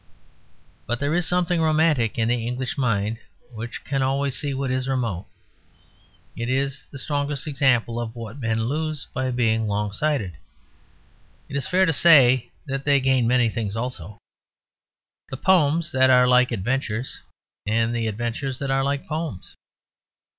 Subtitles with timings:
[0.87, 3.19] But there is something romantic in the English mind
[3.53, 5.27] which can always see what is remote.
[6.35, 10.37] It is the strongest example of what men lose by being long sighted.
[11.49, 14.17] It is fair to say that they gain many things also,
[15.29, 17.21] the poems that are like adventures
[17.67, 19.53] and the adventures that are like poems.